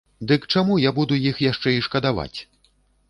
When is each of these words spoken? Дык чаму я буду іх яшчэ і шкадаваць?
Дык 0.29 0.47
чаму 0.53 0.77
я 0.85 0.93
буду 0.99 1.19
іх 1.29 1.41
яшчэ 1.51 1.75
і 1.77 1.85
шкадаваць? 1.89 2.35